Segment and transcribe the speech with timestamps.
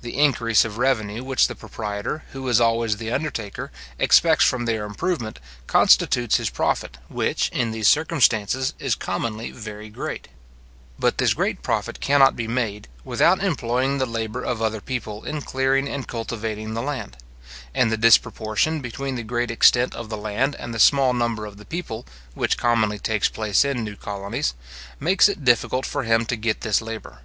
[0.00, 4.86] The increase of revenue which the proprietor, who is always the undertaker, expects from their
[4.86, 10.28] improvement, constitutes his profit, which, in these circumstances, is commonly very great;
[10.98, 15.42] but this great profit cannot be made, without employing the labour of other people in
[15.42, 17.18] clearing and cultivating the land;
[17.74, 21.58] and the disproportion between the great extent of the land and the small number of
[21.58, 24.54] the people, which commonly takes place in new colonies,
[24.98, 27.20] makes it difficult for him to get this labour.